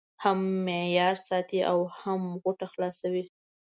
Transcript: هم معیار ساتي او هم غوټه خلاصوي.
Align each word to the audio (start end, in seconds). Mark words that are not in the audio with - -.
هم 0.23 0.39
معیار 0.67 1.15
ساتي 1.27 1.59
او 1.71 1.79
هم 2.01 2.21
غوټه 2.41 2.67
خلاصوي. 2.73 3.23